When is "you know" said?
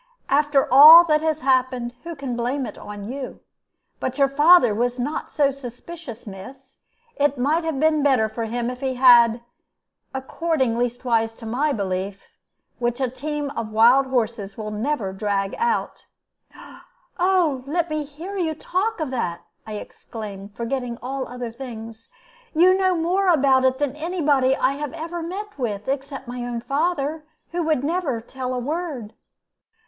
22.55-22.95